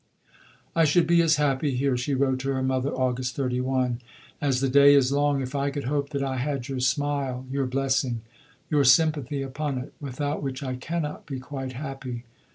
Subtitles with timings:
[0.75, 4.01] "I should be as happy here," she wrote to her mother (August 31),
[4.41, 7.67] "as the day is long, if I could hope that I had your smile, your
[7.67, 8.21] blessing,
[8.67, 12.23] your sympathy upon it; without which I cannot be quite happy.